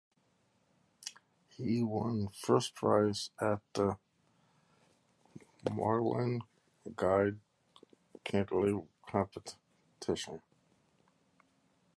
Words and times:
He 1.49 1.83
won 1.83 2.29
first 2.29 2.73
prize 2.73 3.29
in 3.39 3.61
the 3.73 3.97
Milan 5.69 6.41
Guido 6.95 7.37
Cantelli 8.25 8.87
Competition. 9.05 10.41